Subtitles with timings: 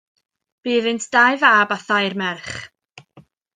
[0.67, 2.55] Bu iddynt ddau fab a thair merch.